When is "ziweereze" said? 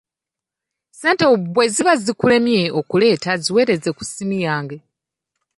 3.43-3.89